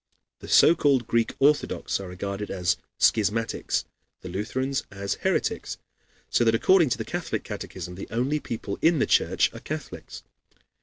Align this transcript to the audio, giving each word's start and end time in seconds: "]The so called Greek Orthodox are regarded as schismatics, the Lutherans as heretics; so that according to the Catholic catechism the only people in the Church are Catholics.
"]The 0.39 0.47
so 0.47 0.73
called 0.73 1.05
Greek 1.05 1.35
Orthodox 1.37 1.99
are 1.99 2.07
regarded 2.09 2.49
as 2.49 2.75
schismatics, 2.99 3.83
the 4.21 4.29
Lutherans 4.29 4.81
as 4.89 5.13
heretics; 5.21 5.77
so 6.27 6.43
that 6.43 6.55
according 6.55 6.89
to 6.89 6.97
the 6.97 7.05
Catholic 7.05 7.43
catechism 7.43 7.93
the 7.93 8.07
only 8.09 8.39
people 8.39 8.79
in 8.81 8.97
the 8.97 9.05
Church 9.05 9.53
are 9.53 9.59
Catholics. 9.59 10.23